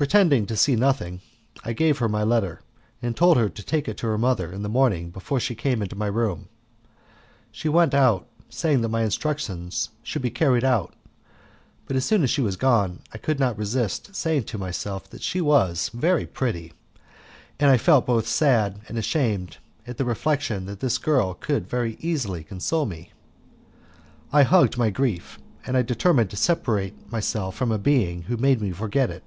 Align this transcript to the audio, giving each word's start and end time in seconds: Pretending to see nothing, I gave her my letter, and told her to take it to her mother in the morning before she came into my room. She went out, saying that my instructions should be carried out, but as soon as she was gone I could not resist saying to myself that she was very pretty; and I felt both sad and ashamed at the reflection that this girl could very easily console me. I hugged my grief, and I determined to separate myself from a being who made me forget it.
Pretending 0.00 0.46
to 0.46 0.54
see 0.56 0.76
nothing, 0.76 1.22
I 1.64 1.72
gave 1.72 1.98
her 1.98 2.08
my 2.08 2.22
letter, 2.22 2.60
and 3.02 3.16
told 3.16 3.36
her 3.36 3.48
to 3.48 3.62
take 3.64 3.88
it 3.88 3.96
to 3.96 4.06
her 4.06 4.16
mother 4.16 4.52
in 4.52 4.62
the 4.62 4.68
morning 4.68 5.10
before 5.10 5.40
she 5.40 5.56
came 5.56 5.82
into 5.82 5.96
my 5.96 6.06
room. 6.06 6.46
She 7.50 7.68
went 7.68 7.92
out, 7.94 8.28
saying 8.48 8.82
that 8.82 8.90
my 8.90 9.02
instructions 9.02 9.88
should 10.04 10.22
be 10.22 10.30
carried 10.30 10.62
out, 10.62 10.94
but 11.86 11.96
as 11.96 12.04
soon 12.04 12.22
as 12.22 12.30
she 12.30 12.40
was 12.40 12.54
gone 12.54 13.00
I 13.12 13.18
could 13.18 13.40
not 13.40 13.58
resist 13.58 14.14
saying 14.14 14.44
to 14.44 14.56
myself 14.56 15.10
that 15.10 15.20
she 15.20 15.40
was 15.40 15.88
very 15.92 16.26
pretty; 16.28 16.74
and 17.58 17.68
I 17.68 17.76
felt 17.76 18.06
both 18.06 18.28
sad 18.28 18.78
and 18.86 18.96
ashamed 18.98 19.56
at 19.84 19.96
the 19.96 20.04
reflection 20.04 20.66
that 20.66 20.78
this 20.78 20.96
girl 20.96 21.34
could 21.34 21.66
very 21.68 21.96
easily 21.98 22.44
console 22.44 22.86
me. 22.86 23.10
I 24.32 24.44
hugged 24.44 24.78
my 24.78 24.90
grief, 24.90 25.40
and 25.66 25.76
I 25.76 25.82
determined 25.82 26.30
to 26.30 26.36
separate 26.36 27.10
myself 27.10 27.56
from 27.56 27.72
a 27.72 27.78
being 27.78 28.22
who 28.22 28.36
made 28.36 28.60
me 28.62 28.70
forget 28.70 29.10
it. 29.10 29.24